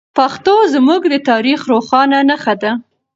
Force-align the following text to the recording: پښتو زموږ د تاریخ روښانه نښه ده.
پښتو 0.17 0.53
زموږ 0.73 1.01
د 1.13 1.15
تاریخ 1.29 1.59
روښانه 1.71 2.19
نښه 2.29 2.55
ده. 2.61 2.71